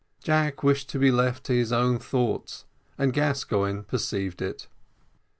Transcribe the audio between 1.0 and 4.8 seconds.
left to his own thoughts, and Gascoigne perceived it.